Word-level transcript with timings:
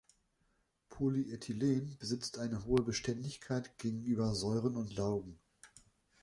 Polyethylen 0.89 1.95
besitzt 1.99 2.39
eine 2.39 2.65
hohe 2.65 2.81
Beständigkeit 2.81 3.77
gegenüber 3.77 4.33
Säuren 4.33 4.75
und 4.75 4.95
Laugen. 4.95 5.37